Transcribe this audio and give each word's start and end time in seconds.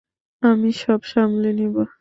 আমি 0.43 0.69
সব 0.81 0.99
সামলে 1.11 1.49
নিব। 1.53 1.75